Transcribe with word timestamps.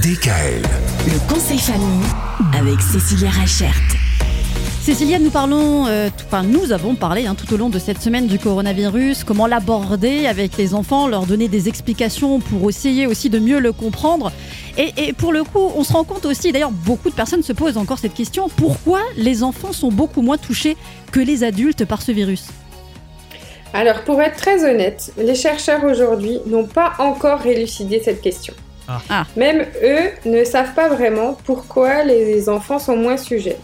DKL. 0.00 0.62
Le 1.06 1.28
conseil 1.32 1.58
famille 1.58 2.02
avec 2.58 2.80
Cécilia 2.80 3.28
Rachert. 3.28 3.74
Cécilia, 4.80 5.18
nous 5.18 5.28
parlons, 5.30 5.86
euh, 5.86 6.08
tout- 6.08 6.24
enfin 6.26 6.42
nous 6.42 6.72
avons 6.72 6.94
parlé 6.94 7.26
hein, 7.26 7.34
tout 7.34 7.52
au 7.52 7.58
long 7.58 7.68
de 7.68 7.78
cette 7.78 8.00
semaine 8.00 8.26
du 8.26 8.38
coronavirus, 8.38 9.22
comment 9.22 9.46
l'aborder 9.46 10.26
avec 10.26 10.56
les 10.56 10.72
enfants, 10.74 11.08
leur 11.08 11.26
donner 11.26 11.46
des 11.48 11.68
explications 11.68 12.40
pour 12.40 12.70
essayer 12.70 13.06
aussi 13.06 13.28
de 13.28 13.38
mieux 13.38 13.60
le 13.60 13.72
comprendre. 13.72 14.32
Et, 14.78 14.92
et 14.96 15.12
pour 15.12 15.30
le 15.32 15.44
coup, 15.44 15.70
on 15.76 15.84
se 15.84 15.92
rend 15.92 16.04
compte 16.04 16.24
aussi, 16.24 16.52
d'ailleurs 16.52 16.70
beaucoup 16.72 17.10
de 17.10 17.14
personnes 17.14 17.42
se 17.42 17.52
posent 17.52 17.76
encore 17.76 17.98
cette 17.98 18.14
question, 18.14 18.48
pourquoi 18.56 19.00
les 19.18 19.42
enfants 19.42 19.72
sont 19.74 19.90
beaucoup 19.92 20.22
moins 20.22 20.38
touchés 20.38 20.76
que 21.10 21.20
les 21.20 21.44
adultes 21.44 21.84
par 21.84 22.00
ce 22.00 22.12
virus? 22.12 22.44
Alors, 23.74 24.02
pour 24.04 24.20
être 24.22 24.36
très 24.36 24.64
honnête, 24.64 25.12
les 25.18 25.34
chercheurs 25.34 25.84
aujourd'hui 25.84 26.38
n'ont 26.46 26.66
pas 26.66 26.94
encore 26.98 27.44
élucidé 27.46 28.00
cette 28.04 28.22
question. 28.22 28.54
Ah. 28.88 29.00
Ah. 29.08 29.26
Même 29.36 29.64
eux 29.82 30.10
ne 30.26 30.44
savent 30.44 30.74
pas 30.74 30.88
vraiment 30.88 31.36
pourquoi 31.44 32.04
les 32.04 32.48
enfants 32.48 32.78
sont 32.78 32.96
moins 32.96 33.16
sujets. 33.16 33.56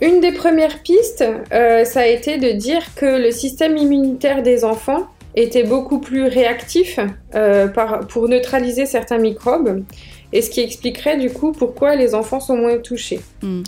Une 0.00 0.20
des 0.20 0.32
premières 0.32 0.82
pistes, 0.82 1.24
euh, 1.52 1.84
ça 1.84 2.00
a 2.00 2.06
été 2.06 2.38
de 2.38 2.52
dire 2.52 2.82
que 2.94 3.06
le 3.06 3.30
système 3.30 3.76
immunitaire 3.76 4.42
des 4.42 4.64
enfants 4.64 5.06
était 5.36 5.62
beaucoup 5.64 6.00
plus 6.00 6.24
réactif 6.24 6.98
euh, 7.34 7.68
par- 7.68 8.06
pour 8.06 8.28
neutraliser 8.28 8.86
certains 8.86 9.18
microbes, 9.18 9.84
et 10.32 10.42
ce 10.42 10.50
qui 10.50 10.60
expliquerait 10.60 11.16
du 11.18 11.30
coup 11.30 11.52
pourquoi 11.52 11.96
les 11.96 12.14
enfants 12.14 12.40
sont 12.40 12.56
moins 12.56 12.78
touchés. 12.78 13.20
Hmm. 13.42 13.62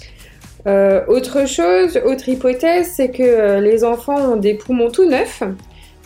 Euh, 0.66 1.02
autre 1.08 1.46
chose, 1.46 2.00
autre 2.04 2.28
hypothèse, 2.28 2.92
c'est 2.96 3.10
que 3.10 3.60
les 3.60 3.84
enfants 3.84 4.32
ont 4.32 4.36
des 4.36 4.54
poumons 4.54 4.90
tout 4.90 5.08
neufs 5.08 5.42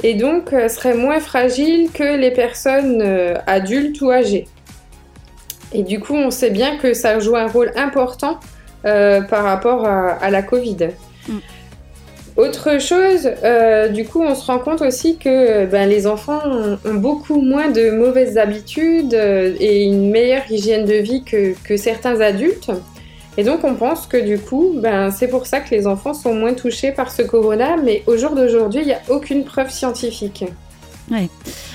et 0.02 0.14
donc 0.14 0.52
euh, 0.52 0.68
seraient 0.68 0.94
moins 0.94 1.20
fragiles 1.20 1.90
que 1.92 2.16
les 2.16 2.30
personnes 2.30 3.00
euh, 3.02 3.34
adultes 3.46 4.00
ou 4.00 4.10
âgées. 4.10 4.46
Et 5.72 5.82
du 5.82 6.00
coup, 6.00 6.14
on 6.14 6.30
sait 6.30 6.50
bien 6.50 6.76
que 6.76 6.94
ça 6.94 7.18
joue 7.18 7.36
un 7.36 7.48
rôle 7.48 7.72
important 7.76 8.38
euh, 8.84 9.20
par 9.22 9.44
rapport 9.44 9.86
à, 9.86 10.10
à 10.12 10.30
la 10.30 10.42
Covid. 10.42 10.88
Mm. 11.28 11.38
Autre 12.36 12.78
chose, 12.78 13.30
euh, 13.44 13.88
du 13.88 14.04
coup, 14.04 14.22
on 14.22 14.34
se 14.34 14.44
rend 14.44 14.58
compte 14.58 14.82
aussi 14.82 15.16
que 15.16 15.64
ben, 15.64 15.88
les 15.88 16.06
enfants 16.06 16.42
ont, 16.44 16.78
ont 16.84 16.94
beaucoup 16.94 17.40
moins 17.40 17.70
de 17.70 17.90
mauvaises 17.90 18.36
habitudes 18.36 19.14
et 19.14 19.84
une 19.84 20.10
meilleure 20.10 20.42
hygiène 20.50 20.84
de 20.84 20.94
vie 20.94 21.24
que, 21.24 21.54
que 21.64 21.78
certains 21.78 22.20
adultes. 22.20 22.70
Et 23.38 23.44
donc, 23.44 23.64
on 23.64 23.74
pense 23.74 24.06
que 24.06 24.16
du 24.16 24.38
coup, 24.38 24.74
ben, 24.76 25.10
c'est 25.10 25.28
pour 25.28 25.46
ça 25.46 25.60
que 25.60 25.70
les 25.70 25.86
enfants 25.86 26.14
sont 26.14 26.34
moins 26.34 26.54
touchés 26.54 26.92
par 26.92 27.10
ce 27.10 27.22
corona, 27.22 27.76
mais 27.76 28.02
au 28.06 28.16
jour 28.16 28.34
d'aujourd'hui, 28.34 28.80
il 28.80 28.86
n'y 28.86 28.92
a 28.92 29.02
aucune 29.08 29.44
preuve 29.44 29.70
scientifique. 29.70 30.44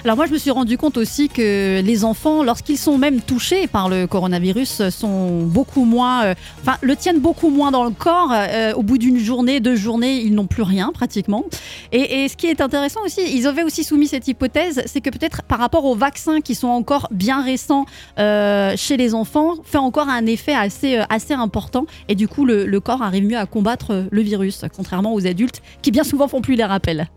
Alors 0.03 0.17
moi, 0.17 0.25
je 0.25 0.31
me 0.31 0.39
suis 0.39 0.49
rendu 0.49 0.80
compte 0.80 0.97
aussi 0.97 1.30
que 1.30 1.80
les 1.80 2.03
enfants, 2.03 2.41
lorsqu'ils 2.41 2.80
sont 2.80 2.97
même 2.97 3.21
touchés 3.21 3.67
par 3.67 3.88
le 3.88 4.07
coronavirus, 4.07 4.89
sont 4.89 5.44
beaucoup 5.44 5.85
moins, 5.85 6.23
euh, 6.25 6.33
enfin, 6.61 6.77
le 6.81 6.95
tiennent 6.95 7.19
beaucoup 7.19 7.52
moins 7.52 7.69
dans 7.69 7.83
le 7.83 7.91
corps. 7.91 8.31
Euh, 8.33 8.73
au 8.73 8.81
bout 8.81 8.97
d'une 8.97 9.19
journée, 9.19 9.59
deux 9.59 9.75
journées, 9.75 10.19
ils 10.22 10.33
n'ont 10.33 10.47
plus 10.47 10.63
rien 10.63 10.91
pratiquement. 10.91 11.45
Et, 11.91 12.27
ce 12.29 12.35
qui 12.35 12.47
est 12.47 12.61
intéressant 12.61 13.02
aussi, 13.05 13.22
ils 13.31 13.45
avaient 13.45 13.61
aussi 13.61 13.83
soumis 13.83 14.07
cette 14.07 14.27
hypothèse, 14.27 14.81
c'est 14.88 15.02
que 15.02 15.11
peut-être 15.11 15.44
par 15.44 15.59
rapport 15.59 15.85
aux 15.85 15.95
vaccins 15.95 16.41
qui 16.41 16.55
sont 16.55 16.69
encore 16.69 17.07
bien 17.11 17.44
récents 17.44 17.85
euh, 18.17 18.73
chez 18.77 18.97
les 18.97 19.13
enfants, 19.13 19.53
fait 19.63 19.77
encore 19.77 20.09
un 20.09 20.25
effet 20.25 20.55
assez, 20.55 20.99
assez 21.09 21.33
important. 21.33 21.85
Et 22.09 22.16
du 22.16 22.27
coup, 22.27 22.45
le, 22.45 22.66
le 22.66 22.79
corps 22.79 23.03
arrive 23.03 23.25
mieux 23.25 23.38
à 23.38 23.45
combattre 23.45 24.07
le 24.09 24.22
virus, 24.22 24.66
contrairement 24.75 25.13
aux 25.13 25.27
adultes 25.27 25.61
qui 25.83 25.91
bien 25.91 26.03
souvent 26.03 26.27
font 26.27 26.41
plus 26.41 26.55
les 26.55 26.66
rappels. 26.66 27.07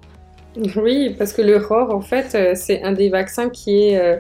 Oui, 0.77 1.15
parce 1.17 1.33
que 1.33 1.43
le 1.43 1.57
ROR, 1.59 1.95
en 1.95 2.01
fait, 2.01 2.35
euh, 2.35 2.53
c'est 2.55 2.83
un 2.83 2.93
des 2.93 3.09
vaccins 3.09 3.49
qui 3.49 3.89
est 3.89 3.99
euh, 3.99 4.17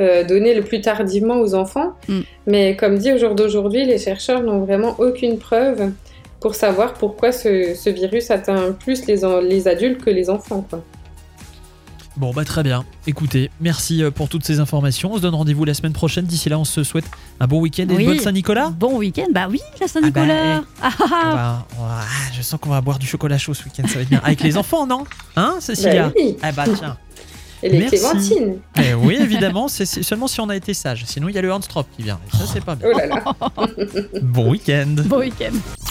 euh, 0.00 0.24
donné 0.24 0.54
le 0.54 0.62
plus 0.62 0.80
tardivement 0.80 1.40
aux 1.40 1.54
enfants. 1.54 1.94
Mm. 2.08 2.20
Mais 2.46 2.76
comme 2.76 2.98
dit 2.98 3.12
au 3.12 3.18
jour 3.18 3.34
d'aujourd'hui, 3.34 3.84
les 3.84 3.98
chercheurs 3.98 4.42
n'ont 4.42 4.60
vraiment 4.60 4.96
aucune 4.98 5.38
preuve 5.38 5.90
pour 6.40 6.54
savoir 6.54 6.94
pourquoi 6.94 7.32
ce, 7.32 7.74
ce 7.74 7.90
virus 7.90 8.30
atteint 8.30 8.72
plus 8.72 9.06
les, 9.06 9.68
adultes 9.68 10.04
que 10.04 10.10
les 10.10 10.28
enfants. 10.28 10.66
Quoi. 10.68 10.82
Bon, 12.16 12.32
bah 12.32 12.44
très 12.44 12.62
bien. 12.62 12.84
Écoutez, 13.06 13.50
merci 13.60 14.02
euh, 14.02 14.10
pour 14.10 14.30
toutes 14.30 14.44
ces 14.44 14.58
informations. 14.58 15.12
On 15.12 15.16
se 15.16 15.22
donne 15.22 15.34
rendez-vous 15.34 15.66
la 15.66 15.74
semaine 15.74 15.92
prochaine. 15.92 16.24
D'ici 16.24 16.48
là, 16.48 16.58
on 16.58 16.64
se 16.64 16.82
souhaite 16.82 17.04
un 17.40 17.46
bon 17.46 17.60
week-end 17.60 17.86
et 17.90 17.94
une 17.94 18.06
bonne 18.06 18.18
Saint-Nicolas. 18.18 18.70
Bon 18.70 18.96
week-end, 18.96 19.26
bah 19.32 19.48
oui, 19.50 19.58
la 19.58 19.64
Ah 19.72 19.78
bah, 19.80 19.88
Saint-Nicolas. 19.88 20.62
Ah, 20.82 20.90
ah, 20.98 21.06
ah. 21.10 21.64
ah, 21.78 22.04
je 22.34 22.40
sens 22.40 22.58
qu'on 22.58 22.70
va 22.70 22.80
boire 22.80 22.98
du 22.98 23.06
chocolat 23.06 23.36
chaud 23.36 23.52
ce 23.52 23.64
week-end, 23.64 23.86
ça 23.86 23.96
va 23.96 24.00
être 24.00 24.08
bien. 24.08 24.20
Avec 24.24 24.40
les 24.42 24.56
enfants, 24.56 24.86
non? 24.86 25.04
Hein, 25.36 25.56
Cécilia? 25.60 26.08
Bah 26.08 26.14
oui, 26.16 26.36
Ah 26.42 26.52
bah 26.52 26.64
tiens. 26.74 26.96
et 27.62 27.68
les 27.68 27.78
Merci. 27.80 27.96
clémentines. 27.98 28.56
Eh 28.82 28.94
oui, 28.94 29.16
évidemment, 29.20 29.68
c'est 29.68 29.86
c'est 29.86 30.02
seulement 30.02 30.26
si 30.26 30.40
on 30.40 30.48
a 30.48 30.56
été 30.56 30.72
sage. 30.74 31.04
Sinon, 31.06 31.28
il 31.28 31.34
y 31.34 31.38
a 31.38 31.42
le 31.42 31.52
handstrop 31.52 31.86
qui 31.96 32.02
vient. 32.02 32.18
Et 32.32 32.36
ça, 32.36 32.44
c'est 32.50 32.64
pas 32.64 32.74
bien. 32.74 32.88
Oh 32.92 32.98
là 32.98 33.06
là. 33.06 33.22
Bon 34.22 34.50
week-end. 34.50 34.94
Bon 35.04 35.18
week-end. 35.18 35.52